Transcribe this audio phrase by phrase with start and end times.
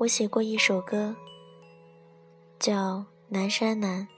[0.00, 1.14] 我写过一首歌，
[2.58, 2.74] 叫
[3.28, 4.08] 《南山南》，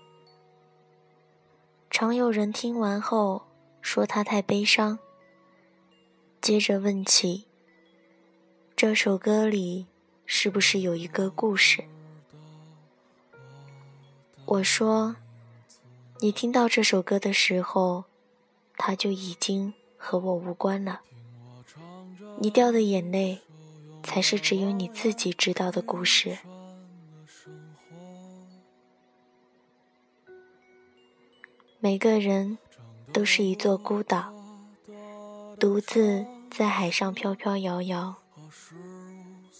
[1.90, 3.42] 常有人听完后
[3.80, 5.00] 说它太悲伤，
[6.40, 7.46] 接着问起
[8.76, 9.88] 这首歌里
[10.24, 11.82] 是不是有一个故事。
[14.44, 15.16] 我说，
[16.20, 18.04] 你听到这首歌的时候，
[18.76, 21.00] 它就已经和我无关了。
[22.38, 23.40] 你掉的眼泪。
[24.02, 26.38] 才是只有你自己知道的故事。
[31.78, 32.58] 每个人
[33.12, 34.32] 都是一座孤岛，
[35.58, 38.16] 独自在海上飘飘摇摇。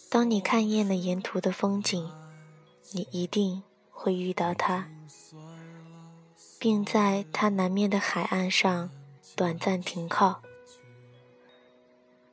[0.09, 2.11] 当你看厌了沿途的风景，
[2.93, 4.89] 你一定会遇到他，
[6.59, 8.91] 并在他南面的海岸上
[9.35, 10.43] 短暂停靠。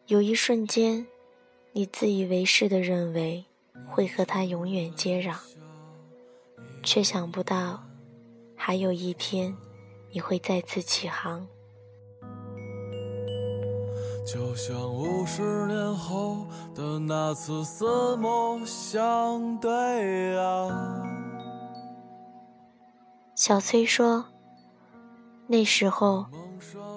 [0.07, 1.07] 有一瞬间。
[1.79, 3.45] 你自以为是的认为
[3.87, 5.37] 会和他永远接壤，
[6.83, 7.81] 却想不到，
[8.53, 9.55] 还有一天
[10.11, 11.47] 你会再次起航。
[14.27, 21.01] 就像五十年后的那次四目相对啊。
[23.35, 24.25] 小崔说
[25.47, 26.25] ：“那时候，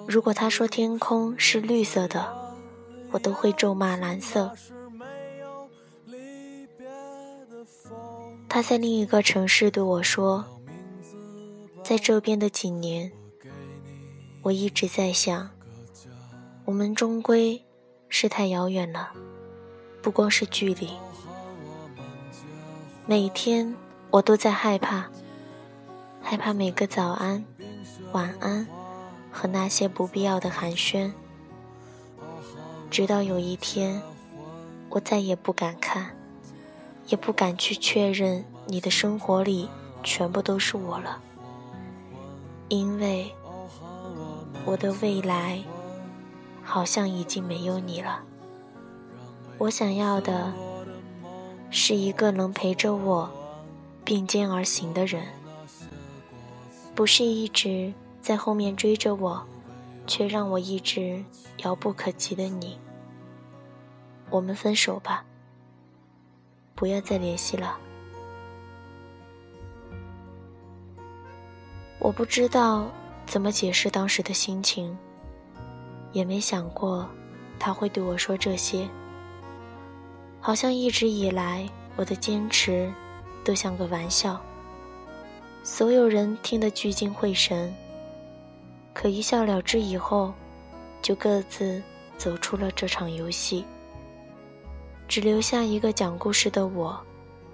[0.05, 2.43] 如果他说天空是绿色的。”
[3.13, 4.51] 我都会咒骂蓝色。
[8.53, 10.45] 他在另一个城市对我说
[11.83, 13.11] ：“在这边的几年，
[14.43, 15.49] 我一直在想，
[16.63, 17.59] 我们终归
[18.09, 19.09] 是太遥远了，
[20.03, 20.91] 不光是距离。
[23.07, 23.75] 每天
[24.11, 25.09] 我都在害怕，
[26.21, 27.43] 害怕每个早安、
[28.11, 28.67] 晚安
[29.31, 31.11] 和那些不必要的寒暄。”
[32.91, 33.99] 直到有一天，
[34.89, 36.15] 我再也不敢看，
[37.07, 39.69] 也不敢去确认你的生活里
[40.03, 41.19] 全部都是我了，
[42.69, 43.33] 因为
[44.65, 45.61] 我的未来
[46.63, 48.21] 好像已经没有你了。
[49.57, 50.53] 我想要的
[51.69, 53.29] 是一个能陪着我
[54.03, 55.23] 并肩而行的人，
[56.95, 59.45] 不是一直在后面追着我，
[60.07, 61.23] 却让我一直
[61.57, 62.77] 遥不可及的你。
[64.29, 65.25] 我们分手吧，
[66.83, 67.77] 不要再联系了。
[71.97, 72.91] 我不知道
[73.25, 74.97] 怎么解释当时的心情，
[76.11, 77.09] 也没想过
[77.57, 78.85] 他会对我说这些。
[80.41, 82.91] 好像一直以来我的坚持
[83.45, 84.37] 都像个玩笑，
[85.63, 87.73] 所有人听得聚精会神。
[88.93, 90.33] 可一笑了之以后，
[91.01, 91.81] 就各自
[92.17, 93.63] 走出了这场游戏。
[95.07, 96.99] 只留下一个讲故事的我，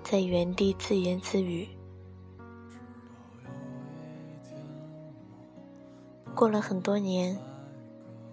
[0.02, 1.68] 在原地自言自语。
[6.34, 7.38] 过了很多年，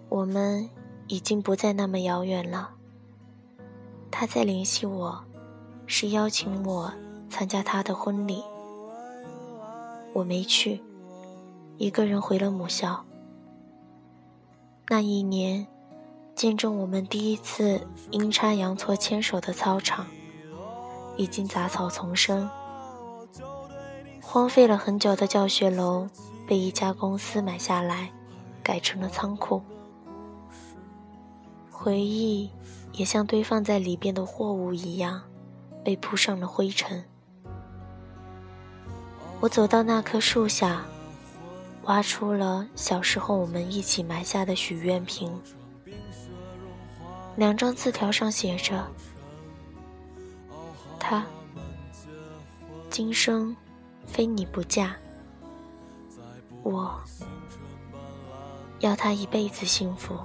[0.07, 0.69] 我们
[1.07, 2.71] 已经不再那么遥远了。
[4.09, 5.21] 他在联系我，
[5.87, 6.93] 是邀请我
[7.29, 8.41] 参加他的婚礼。
[10.13, 10.81] 我没去，
[11.77, 13.03] 一个人回了母校。
[14.87, 15.67] 那一年。
[16.37, 17.81] 见证我们第一次
[18.11, 20.05] 阴差阳错牵手的操场，
[21.17, 22.47] 已经杂草丛生。
[24.21, 26.07] 荒废了很久的教学楼
[26.45, 28.11] 被一家公司买下来，
[28.61, 29.59] 改成了仓库。
[31.71, 32.51] 回忆
[32.91, 35.19] 也像堆放在里边的货物一样，
[35.83, 37.03] 被铺上了灰尘。
[39.39, 40.85] 我走到那棵树下，
[41.85, 45.31] 挖出了小时候我们一起埋下的许愿瓶。
[47.37, 48.83] 两张字条上写着
[50.99, 51.23] ：“他
[52.89, 53.55] 今生
[54.07, 54.95] 非你不嫁，
[56.63, 56.99] 我
[58.79, 60.17] 要他一辈子幸福。”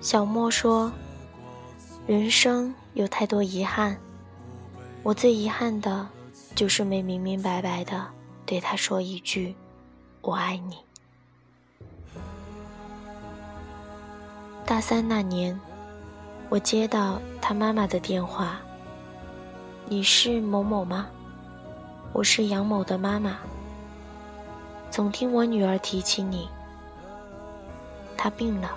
[0.00, 0.90] 小莫说。
[2.08, 3.96] 人生有太多遗憾，
[5.04, 6.04] 我最遗憾的，
[6.56, 8.04] 就是没明明白白的
[8.44, 9.54] 对他说一句
[10.20, 10.76] “我爱你”。
[14.66, 15.56] 大三那年，
[16.48, 18.60] 我接到他妈妈的电话
[19.86, 21.06] ：“你是某某吗？
[22.12, 23.38] 我是杨某的妈妈。
[24.90, 26.48] 总听我女儿提起你，
[28.16, 28.76] 她病了，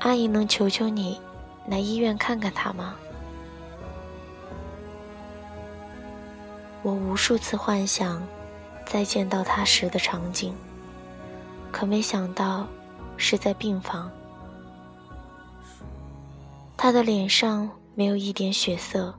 [0.00, 1.18] 阿姨能求求你？”
[1.68, 2.94] 来医院看看他吗？
[6.82, 8.22] 我无数次幻想
[8.86, 10.54] 再见到他时的场景，
[11.72, 12.66] 可没想到
[13.16, 14.08] 是在病房。
[16.76, 19.12] 他的脸上没有一点血色。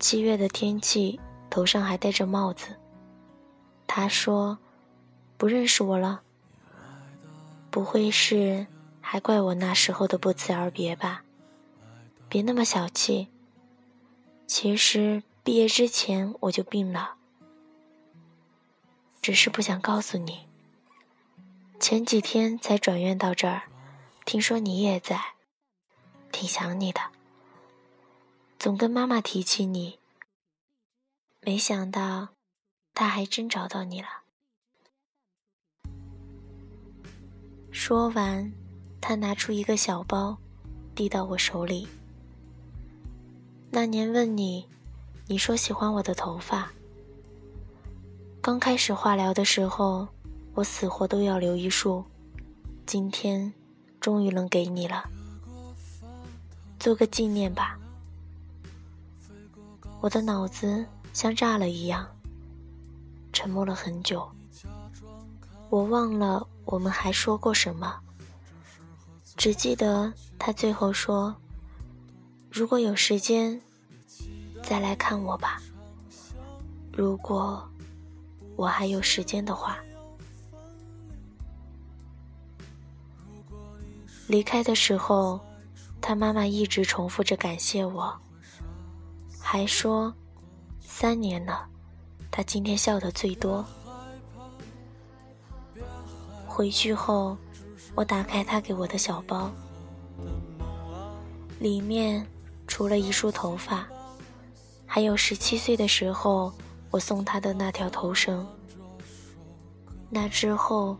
[0.00, 2.68] 七月的天气，头上还戴着帽子。
[3.86, 4.58] 他说
[5.38, 6.22] ：“不认识我了。”
[7.70, 8.66] 不会是
[9.00, 11.22] 还怪我那时候的不辞而别吧？
[12.28, 13.28] 别那么小气。
[14.46, 17.16] 其实毕业之前我就病了，
[19.20, 20.46] 只是不想告诉你。
[21.78, 23.62] 前几天才转院到这儿，
[24.24, 25.34] 听说你也在，
[26.32, 27.00] 挺想你的。
[28.58, 29.98] 总跟妈妈提起你，
[31.40, 32.30] 没想到
[32.94, 34.08] 她还真找到你了。
[37.70, 38.52] 说完，
[39.00, 40.36] 他拿出一个小包，
[40.94, 41.86] 递到我手里。
[43.70, 44.66] 那年问你，
[45.26, 46.70] 你说喜欢我的头发。
[48.40, 50.08] 刚开始化疗的时候，
[50.54, 52.02] 我死活都要留一束。
[52.86, 53.52] 今天，
[54.00, 55.04] 终于能给你了，
[56.80, 57.78] 做个纪念吧。
[60.00, 62.08] 我的脑子像炸了一样，
[63.34, 64.26] 沉默了很久。
[65.68, 68.00] 我忘了我们还说过什么，
[69.36, 71.36] 只记得他最后说。
[72.50, 73.60] 如果有时间，
[74.62, 75.62] 再来看我吧。
[76.92, 77.66] 如果
[78.56, 79.78] 我还有时间的话，
[84.26, 85.38] 离开的时候，
[86.00, 88.12] 他妈妈一直重复着感谢我，
[89.38, 90.12] 还说
[90.80, 91.68] 三年了，
[92.30, 93.64] 他今天笑的最多。
[96.46, 97.36] 回去后，
[97.94, 99.48] 我打开他给我的小包，
[101.60, 102.26] 里面。
[102.68, 103.88] 除了一束头发，
[104.86, 106.52] 还有十七岁的时候
[106.90, 108.46] 我送他的那条头绳。
[110.10, 110.96] 那之后，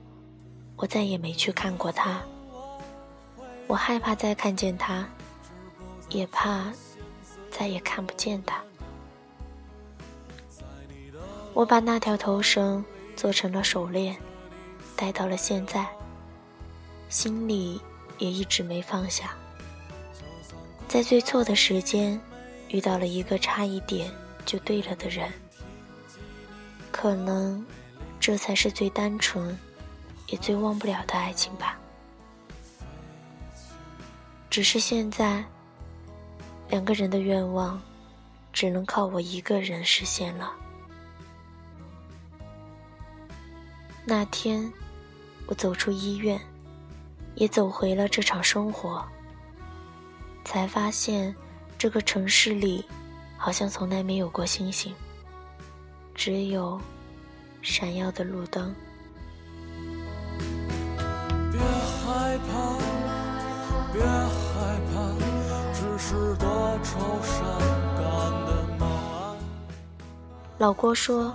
[0.76, 2.20] 我再也没去看过他。
[3.66, 5.06] 我害怕再看见他，
[6.08, 6.72] 也怕
[7.50, 8.60] 再也看不见他。
[11.52, 12.84] 我把那条头绳
[13.14, 14.16] 做成了手链，
[14.96, 15.86] 戴到了现在，
[17.08, 17.80] 心里
[18.18, 19.36] 也一直没放下。
[20.88, 22.18] 在最错的时间，
[22.70, 24.10] 遇到了一个差一点
[24.46, 25.30] 就对了的人，
[26.90, 27.64] 可能
[28.18, 29.56] 这才是最单纯，
[30.28, 31.78] 也最忘不了的爱情吧。
[34.48, 35.44] 只是现在，
[36.70, 37.78] 两个人的愿望，
[38.50, 40.52] 只能靠我一个人实现了。
[44.06, 44.72] 那天，
[45.46, 46.40] 我走出医院，
[47.34, 49.06] 也走回了这场生活。
[50.44, 51.34] 才发现，
[51.76, 52.84] 这个城市里
[53.36, 54.94] 好像从来没有过星星，
[56.14, 56.80] 只有
[57.62, 58.74] 闪耀的路灯。
[61.52, 62.78] 别害怕，
[63.92, 64.94] 别害怕，
[65.74, 67.38] 只是多愁善
[67.96, 68.04] 感
[68.46, 68.48] 的
[68.78, 69.36] 梦。
[70.58, 71.34] 老郭说，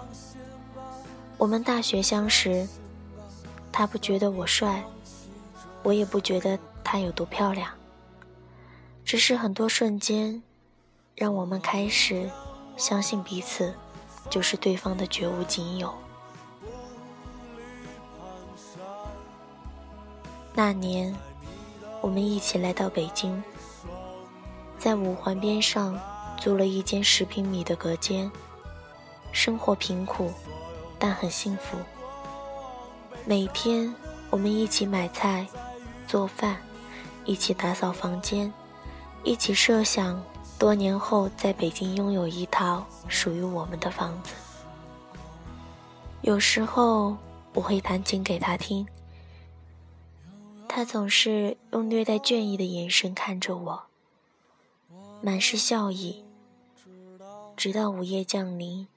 [1.37, 2.67] 我们大学相识，
[3.71, 4.83] 他不觉得我帅，
[5.83, 7.69] 我也不觉得他有多漂亮。
[9.13, 10.41] 只是很多瞬间，
[11.15, 12.27] 让我们开始
[12.75, 13.71] 相信彼此
[14.27, 15.93] 就是对方的绝无仅有。
[20.55, 21.15] 那年，
[22.01, 23.43] 我们一起来到北京，
[24.79, 25.95] 在五环边上
[26.39, 28.31] 租了一间十平米的隔间，
[29.31, 30.31] 生活贫苦，
[30.97, 31.77] 但很幸福。
[33.25, 33.93] 每天，
[34.31, 35.45] 我们一起买菜、
[36.07, 36.57] 做饭，
[37.25, 38.51] 一起打扫房间。
[39.23, 40.21] 一起设想
[40.59, 44.33] 多年后在北京拥有一套属于我们的房子。
[46.21, 47.17] 有时候
[47.53, 48.85] 我会弹琴给他听，
[50.67, 53.83] 他总是用略带倦意的眼神看着我，
[55.21, 56.23] 满是笑意。
[57.55, 58.87] 直到午夜降临，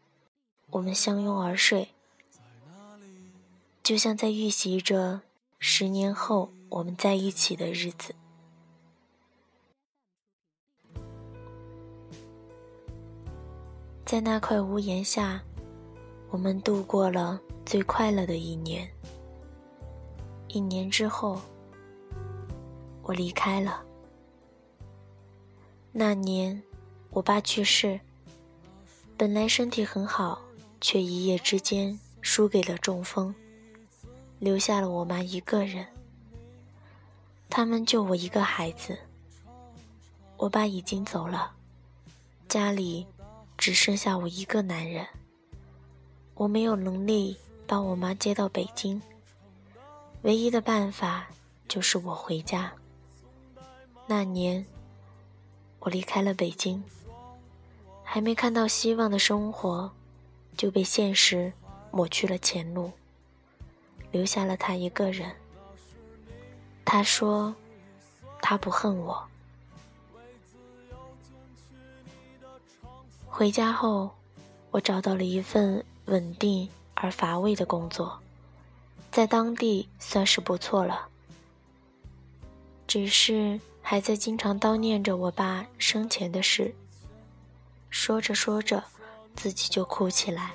[0.70, 1.90] 我们相拥而睡，
[3.82, 5.20] 就像在预习着
[5.58, 8.14] 十年后我们在一起的日子。
[14.06, 15.42] 在那块屋檐下，
[16.30, 18.88] 我们度过了最快乐的一年。
[20.46, 21.42] 一年之后，
[23.02, 23.82] 我离开了。
[25.90, 26.62] 那年，
[27.10, 27.98] 我爸去世，
[29.16, 30.40] 本来身体很好，
[30.80, 33.34] 却一夜之间输给了中风，
[34.38, 35.84] 留下了我妈一个人。
[37.50, 38.96] 他们就我一个孩子。
[40.36, 41.50] 我爸已经走了，
[42.46, 43.04] 家里。
[43.58, 45.06] 只剩下我一个男人，
[46.34, 47.36] 我没有能力
[47.66, 49.00] 把我妈接到北京，
[50.22, 51.26] 唯一的办法
[51.66, 52.72] 就是我回家。
[54.06, 54.64] 那年，
[55.80, 56.82] 我离开了北京，
[58.04, 59.90] 还没看到希望的生活，
[60.56, 61.52] 就被现实
[61.90, 62.92] 抹去了前路，
[64.12, 65.34] 留下了他一个人。
[66.84, 67.52] 他说，
[68.40, 69.26] 他不恨我。
[73.38, 74.10] 回家后，
[74.70, 78.18] 我找到了一份稳定而乏味的工作，
[79.10, 81.06] 在当地算是不错了。
[82.86, 86.74] 只是还在经常叨念着我爸生前的事，
[87.90, 88.82] 说着说着，
[89.34, 90.52] 自己就哭起来。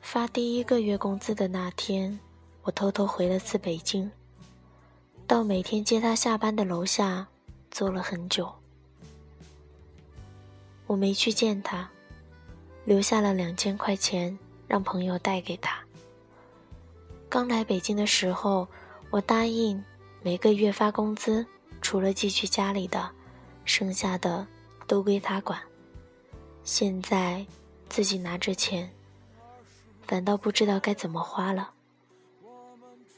[0.00, 2.18] 发第一个月工资的那天，
[2.64, 4.10] 我偷偷回了次北京，
[5.28, 7.24] 到每天接他下班的楼下
[7.70, 8.52] 坐了很久。
[10.94, 11.90] 我没去见他，
[12.84, 15.76] 留下了两千块钱让朋友带给他。
[17.28, 18.68] 刚来北京的时候，
[19.10, 19.82] 我答应
[20.22, 21.44] 每个月发工资，
[21.82, 23.10] 除了寄去家里的，
[23.64, 24.46] 剩下的
[24.86, 25.60] 都归他管。
[26.62, 27.44] 现在
[27.88, 28.88] 自己拿着钱，
[30.02, 31.72] 反倒不知道该怎么花了。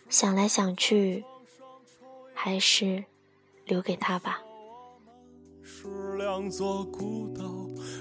[0.08, 1.22] 想来想去，
[2.32, 3.04] 还是
[3.66, 4.40] 留给他吧。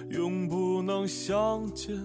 [0.09, 1.95] 永不能相见。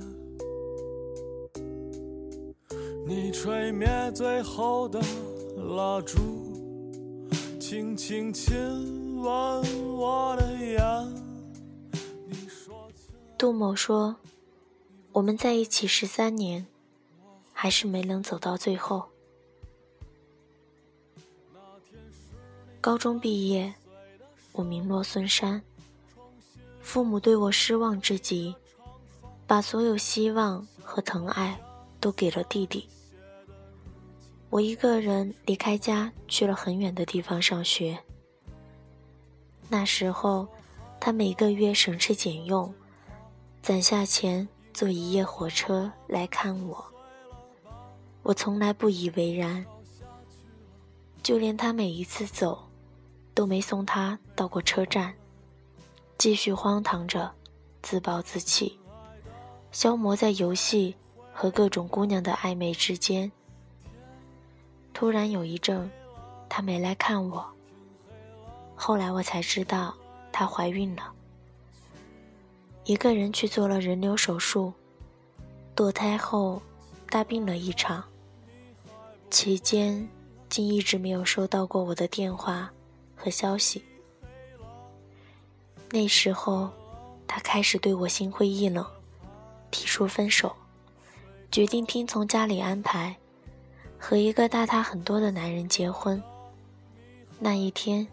[3.06, 5.00] 你吹灭最后的
[5.56, 6.18] 蜡烛，
[7.58, 8.54] 轻轻亲
[9.20, 9.26] 吻
[9.96, 10.80] 我的眼。
[12.26, 12.88] 你说
[13.36, 14.16] 杜某说
[15.12, 16.66] ：“我们在一起十三年，
[17.52, 19.04] 还是没能走到最后。
[22.80, 23.74] 高中毕业。”
[24.52, 25.62] 我名落孙山，
[26.90, 28.52] 父母对我失望至极，
[29.46, 31.56] 把所有希望和疼爱
[32.00, 32.88] 都给了弟弟。
[34.48, 37.96] 我一个人离开家，去了很远的地方上学。
[39.68, 40.48] 那时候，
[40.98, 42.74] 他每个月省吃俭用，
[43.62, 46.84] 攒下钱坐一夜火车来看我。
[48.24, 49.64] 我从来不以为然，
[51.22, 52.66] 就连他每一次走。
[53.32, 55.14] 都没送他到过车站，
[56.20, 57.32] 继续荒唐着，
[57.80, 58.78] 自暴自弃，
[59.72, 60.94] 消磨在游戏
[61.32, 63.32] 和各种姑娘的暧昧之间。
[64.92, 65.90] 突然有一阵，
[66.46, 67.42] 他没来看我。
[68.74, 69.94] 后来我才知道，
[70.30, 71.10] 她怀孕了，
[72.84, 74.70] 一个人去做了人流手术，
[75.74, 76.60] 堕胎后
[77.08, 78.04] 大病了一场，
[79.30, 80.06] 期间
[80.50, 82.70] 竟一直没有收到过我的电话。
[83.16, 83.82] 和消息。
[85.92, 86.70] 那时候，
[87.26, 88.86] 他开始对我心灰意冷，
[89.70, 90.54] 提出分手，
[91.50, 93.16] 决定听从家里安排，
[93.98, 96.22] 和一个大他很多的男人结婚。
[97.40, 98.06] 那一天，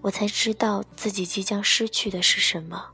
[0.00, 2.86] 我才知道自己即将失去的是什么。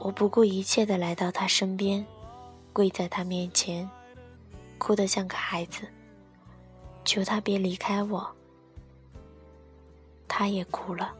[0.00, 2.04] 我不顾一切的来到他身边，
[2.72, 3.88] 跪在他面前，
[4.78, 5.82] 哭得像个孩子，
[7.04, 8.28] 求他别离开我。
[10.26, 11.14] 他也哭了，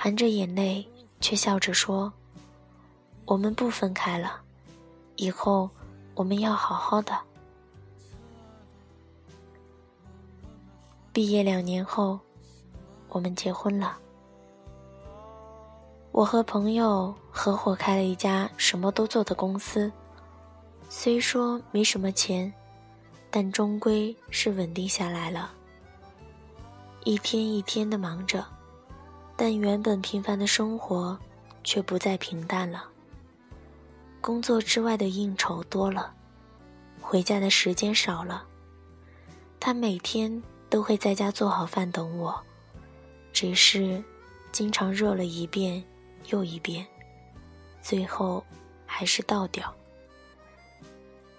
[0.00, 0.86] 含着眼泪，
[1.20, 2.12] 却笑着说
[3.26, 4.40] ：“我们不分开了，
[5.16, 5.68] 以后
[6.14, 7.18] 我们要好好的。”
[11.12, 12.16] 毕业两年后，
[13.08, 13.98] 我们结婚了。
[16.12, 19.90] 我和朋友合伙开了一家什么都做的公司，
[20.88, 22.52] 虽说没什么钱，
[23.32, 25.50] 但终归是稳定下来了。
[27.02, 28.46] 一天一天的忙着，
[29.40, 31.16] 但原本平凡的生活
[31.62, 32.88] 却不再平淡了。
[34.20, 36.12] 工作之外的应酬多了，
[37.00, 38.44] 回家的时间少了。
[39.60, 42.36] 他每天都会在家做好饭等我，
[43.32, 44.02] 只是
[44.50, 45.84] 经常热了一遍
[46.30, 46.84] 又一遍，
[47.80, 48.44] 最后
[48.84, 49.72] 还是倒掉。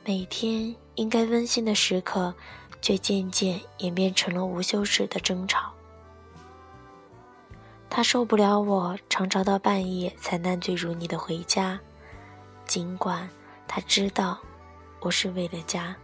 [0.06, 2.34] 每天应该温馨的时刻。
[2.82, 5.74] 却渐渐演变成了无休止的争吵。
[7.90, 11.80] 他受不了我常常到半夜才烂醉如泥的回家，
[12.66, 13.28] 尽管
[13.68, 14.40] 他知道
[15.00, 15.96] 我是为了家。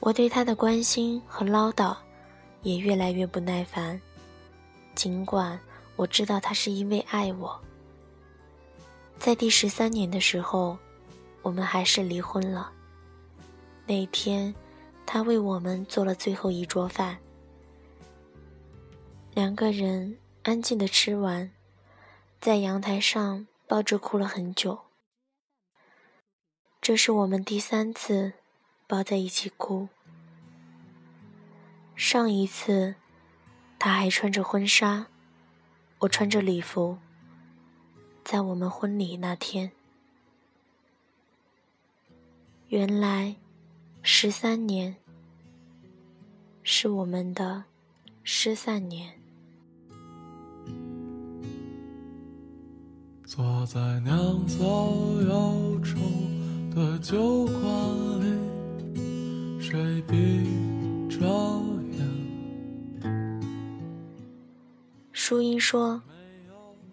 [0.00, 1.96] 我对他的关心和唠叨
[2.62, 4.00] 也越来越不耐烦，
[4.94, 5.58] 尽管
[5.96, 7.58] 我知道他是因为爱我。
[9.18, 10.76] 在第十三年的时候。
[11.44, 12.72] 我们还是离婚了。
[13.86, 14.54] 那天，
[15.06, 17.18] 他为我们做了最后一桌饭。
[19.32, 21.50] 两个人安静的吃完，
[22.40, 24.80] 在阳台上抱着哭了很久。
[26.80, 28.34] 这是我们第三次
[28.86, 29.88] 抱在一起哭。
[31.96, 32.96] 上一次，
[33.78, 35.06] 他还穿着婚纱，
[36.00, 36.98] 我穿着礼服，
[38.24, 39.72] 在我们婚礼那天。
[42.68, 43.36] 原来，
[44.06, 44.94] 十三年
[46.62, 47.64] 是我们的
[48.22, 49.10] 失散年。
[53.24, 54.58] 坐在酿造
[55.22, 55.96] 忧愁
[56.74, 57.64] 的酒馆
[58.20, 60.44] 里，谁闭
[61.08, 61.26] 着
[63.00, 63.40] 眼？
[65.12, 66.02] 淑英说：“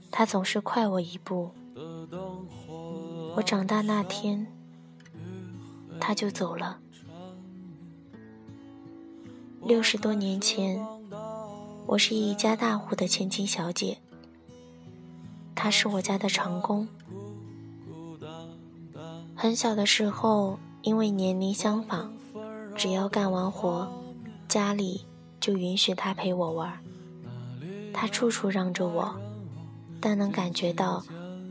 [0.10, 1.52] 他总是快我一步。”
[3.36, 4.48] 我长大那天，
[6.00, 6.81] 他就走了。
[9.64, 10.84] 六十多年前，
[11.86, 14.00] 我是一家大户的千金小姐，
[15.54, 16.88] 他是我家的长工。
[19.36, 22.10] 很小的时候，因为年龄相仿，
[22.76, 23.88] 只要干完活，
[24.48, 25.06] 家里
[25.40, 26.80] 就允许他陪我玩。
[27.94, 29.16] 他处处让着我，
[30.00, 31.06] 但能感觉到，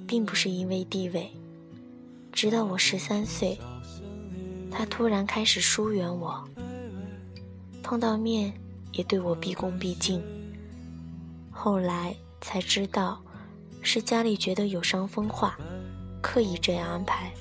[0.08, 1.30] 并不是因为地位。
[2.32, 3.56] 直到我十三岁，
[4.68, 6.44] 他突然开始疏远我，
[7.90, 8.52] 碰到面
[8.92, 10.23] 也对我毕恭毕敬。
[11.50, 13.20] 后来才知道，
[13.82, 15.59] 是家里觉得有伤风化，
[16.23, 17.32] 刻意这样安排。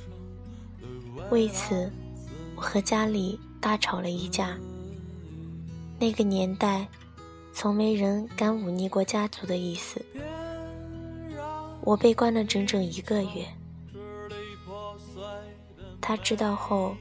[1.29, 1.91] 为此，
[2.55, 4.57] 我和家里大吵了一架。
[5.99, 6.87] 那个年代，
[7.53, 10.03] 从没人敢忤逆过家族的意思。
[11.81, 13.47] 我被关了整整一个月。
[16.01, 16.95] 他知道后，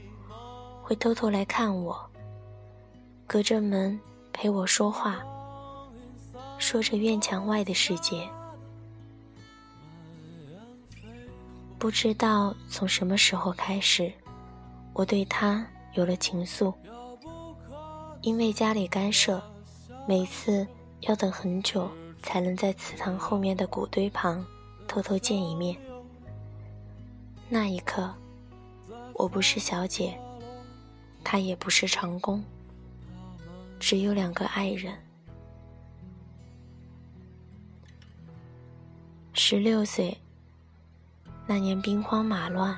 [0.83, 2.08] 会偷偷来看我，
[3.29, 3.97] 隔着门
[4.33, 5.23] 陪我说话，
[6.57, 8.27] 说着院墙外的世界。
[11.77, 14.11] 不知道从什么时候开始，
[14.93, 15.63] 我对他
[15.93, 16.73] 有了情愫。
[18.21, 19.39] 因为家里干涉，
[20.07, 20.65] 每次
[21.01, 21.87] 要等很久
[22.23, 24.43] 才能在祠堂后面的谷堆旁
[24.87, 25.77] 偷偷见一面。
[27.47, 28.11] 那一刻，
[29.13, 30.19] 我不是小姐，
[31.23, 32.43] 他也不是长工，
[33.79, 34.93] 只有两个爱人。
[39.33, 40.17] 十六岁。
[41.47, 42.77] 那年兵荒马乱，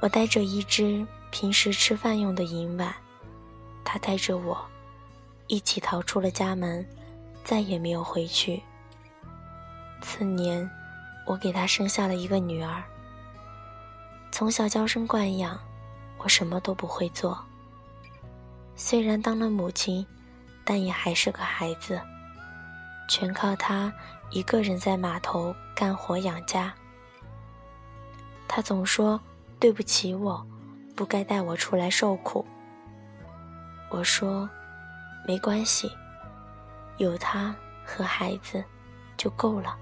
[0.00, 2.94] 我带着一只平时吃饭用的银碗，
[3.84, 4.64] 他带着我，
[5.46, 6.86] 一起逃出了家门，
[7.44, 8.62] 再也没有回去。
[10.00, 10.70] 次年，
[11.26, 12.82] 我给他生下了一个女儿。
[14.32, 15.60] 从小娇生惯养，
[16.16, 17.44] 我什么都不会做。
[18.76, 20.04] 虽然当了母亲，
[20.64, 22.00] 但也还是个孩子，
[23.08, 23.92] 全靠他
[24.30, 26.74] 一个人在码头干活养家。
[28.48, 29.20] 他总说
[29.58, 30.44] 对不起我，
[30.94, 32.44] 不该带我出来受苦。
[33.90, 34.48] 我说
[35.26, 35.90] 没关系，
[36.98, 38.62] 有他和孩子
[39.16, 39.76] 就够了，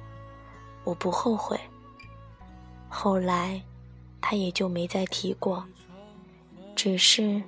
[0.84, 1.58] 我不后悔。
[2.88, 3.60] 后来
[4.20, 5.64] 他也就没再提过，
[6.76, 7.42] 只是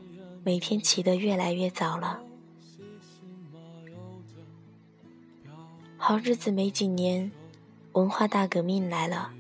[0.45, 2.21] 每天起得越来越早了。
[5.97, 7.33] 好日子没几年，
[7.93, 9.33] 文化大革命来了。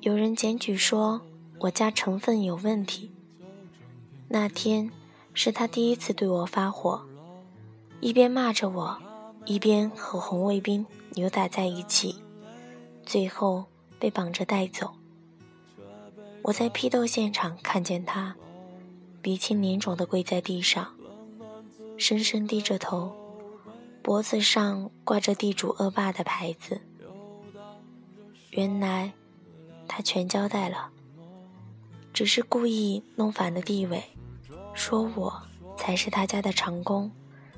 [0.00, 1.20] 有人检举说
[1.60, 3.12] 我家成分有问题。
[4.26, 4.90] 那天
[5.34, 7.00] 是他第一次对我发火，
[8.00, 9.00] 一边骂着我，
[9.44, 12.16] 一边和红卫兵扭打在一起，
[13.04, 13.66] 最后
[14.00, 14.94] 被绑着带走。
[16.42, 18.34] 我在批斗现场看见他
[19.26, 20.94] 鼻青脸肿地跪在地上，
[21.98, 23.12] 深深低着头，
[24.00, 26.80] 脖子上挂着地主恶霸的牌子。
[28.50, 29.12] 原来。
[29.88, 30.90] 他全交代了，
[32.12, 34.00] 只是故意弄反了地位，
[34.74, 35.42] 说我
[35.76, 37.10] 才是他家的长工，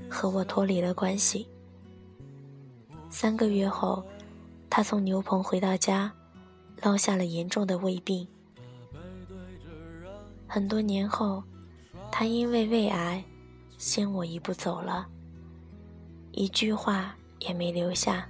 [0.09, 1.47] 和我脱离了关系。
[3.11, 4.03] 三个月后，
[4.71, 6.11] 他从牛棚回到家，
[6.83, 8.27] 落下了严重的胃病。
[10.47, 11.43] 很多年后，
[12.11, 13.23] 他因为胃癌，
[13.77, 15.07] 先我一步走了，
[16.33, 18.29] 一句话也没留下。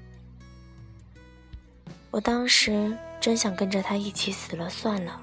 [2.10, 2.96] 我当时。
[3.20, 5.20] 真想跟着他一起死了算了，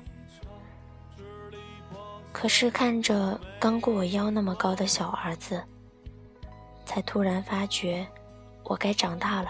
[2.34, 5.64] 可是看着刚过我腰那么高的小儿子，
[6.86, 8.06] 才突然发觉，
[8.66, 9.50] 我该长大了，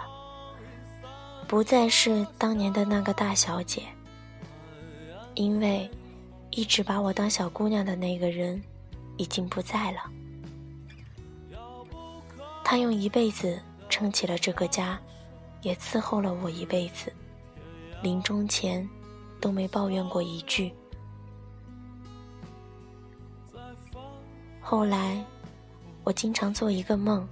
[1.48, 3.82] 不再是当年的那个大小姐，
[5.34, 5.90] 因为
[6.52, 8.62] 一直把我当小姑娘的那个人，
[9.18, 10.00] 已经不在了。
[12.64, 15.00] 他用一辈子撑起了这个家，
[15.62, 17.14] 也伺候了我一辈子，
[18.02, 18.88] 临终前
[19.40, 20.74] 都没抱怨过一句。
[24.60, 25.24] 后来，
[26.04, 27.28] 我经常做一个梦，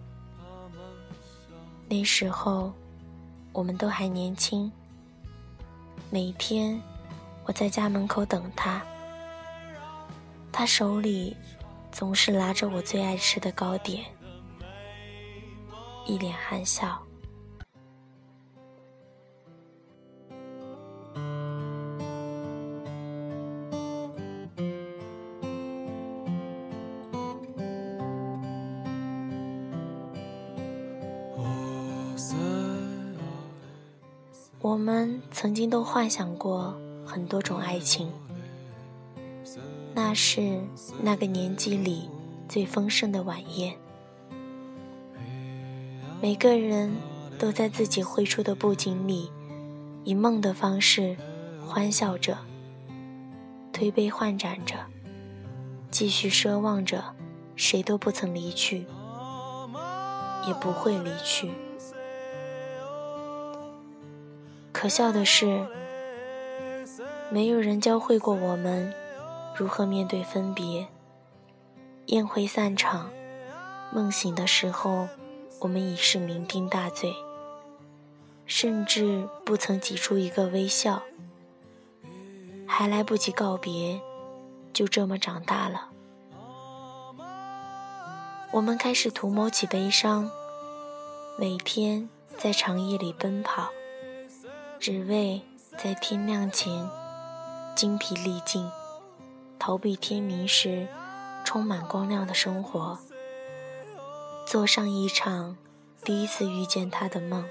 [1.89, 2.71] 那时候
[3.51, 4.71] 我们都还年轻。
[6.11, 6.79] 每天，
[7.45, 8.79] 我在家门口等他，
[10.51, 11.35] 他手里
[11.93, 14.03] 总是拿着我最爱吃的糕点，
[16.07, 16.99] 一脸憨笑。
[34.59, 36.75] 我们曾经都幻想过
[37.05, 38.11] 很多种爱情，
[39.95, 40.59] 那是
[41.01, 42.09] 那个年纪里
[42.49, 43.75] 最丰盛的晚宴。
[46.19, 46.95] 每个人
[47.37, 49.29] 都在自己绘出的布景里，
[50.03, 51.15] 以梦的方式
[51.67, 52.37] 欢笑着，
[53.71, 54.75] 推杯换盏着，
[55.91, 57.03] 继续奢望着，
[57.55, 58.85] 谁都不曾离去，
[60.47, 61.51] 也不会离去。
[64.71, 65.67] 可笑的是，
[67.29, 68.91] 没有人教会过我们
[69.55, 70.87] 如何面对分别。
[72.07, 73.09] 宴会散场，
[73.91, 75.07] 梦醒的时候，
[75.59, 77.15] 我们已是酩酊大醉，
[78.45, 81.01] 甚至不曾挤出一个微笑，
[82.67, 84.01] 还来不及告别，
[84.73, 85.89] 就这么长大了。
[88.51, 90.29] 我们开始图谋起悲伤，
[91.39, 93.69] 每天在长夜里奔跑。
[94.79, 95.41] 只为
[95.77, 96.89] 在天亮前
[97.73, 98.69] 精疲力尽，
[99.65, 100.85] 逃避天明时
[101.45, 102.99] 充满光亮的生活，
[104.45, 105.55] 做上一场
[106.03, 107.47] 第一次遇见他的梦。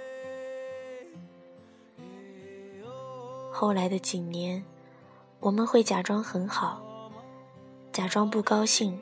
[3.50, 4.62] 后来的几年，
[5.40, 6.82] 我们会假装很好，
[7.90, 9.00] 假装不高兴，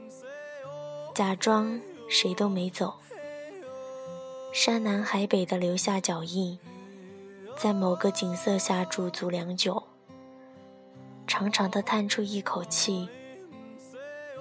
[1.12, 2.94] 假装谁都没走，
[4.52, 6.56] 山南海北的留下脚印。
[7.56, 9.82] 在某个景色下驻足良久，
[11.30, 13.08] 长长的叹出一口气，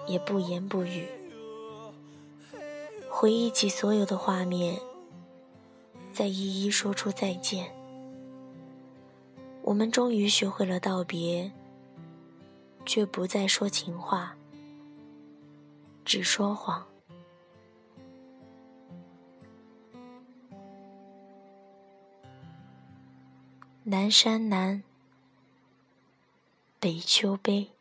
[0.07, 1.07] 也不言不语，
[3.07, 4.81] 回忆起所有的画面，
[6.11, 7.71] 再一一说出再见。
[9.61, 11.51] 我们终于学会了道别，
[12.87, 14.35] 却不再说情话，
[16.03, 16.83] 只说谎。
[23.83, 24.83] 南山南，
[26.79, 27.71] 北丘碑。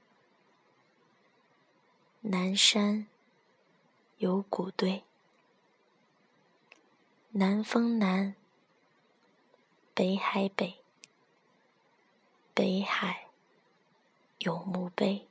[2.20, 3.06] 南山
[4.16, 5.04] 有古堆，
[7.30, 8.34] 南风南，
[9.94, 10.78] 北海北，
[12.52, 13.28] 北海
[14.38, 15.28] 有墓碑。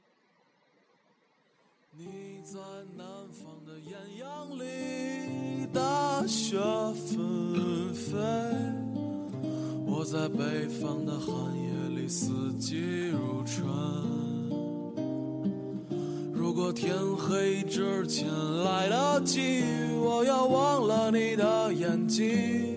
[1.91, 2.60] 你在
[2.95, 6.58] 南方的艳阳里，大雪
[6.93, 8.13] 纷飞。
[9.86, 11.76] 我在北方的寒夜，
[12.08, 13.67] 四季如春。
[16.34, 18.26] 如果天黑之前
[18.63, 19.63] 来得及，
[20.02, 22.76] 我要忘了你的眼睛，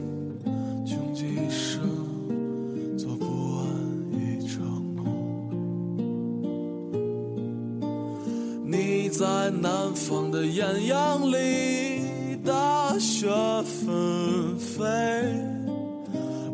[10.41, 13.27] 的艳阳里，大雪
[13.63, 14.83] 纷飞；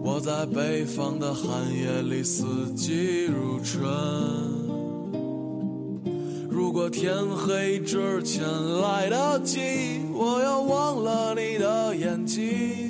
[0.03, 3.89] 我在北方的寒夜里，四季如春。
[6.49, 8.43] 如果天黑之前
[8.81, 12.86] 来得及，我要忘了你的眼睛。